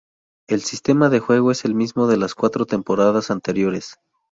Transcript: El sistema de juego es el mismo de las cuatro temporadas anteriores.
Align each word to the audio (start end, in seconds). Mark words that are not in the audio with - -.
El 0.47 0.61
sistema 0.63 1.09
de 1.09 1.19
juego 1.19 1.51
es 1.51 1.63
el 1.63 1.75
mismo 1.75 2.07
de 2.07 2.17
las 2.17 2.33
cuatro 2.33 2.65
temporadas 2.65 3.29
anteriores. 3.29 3.99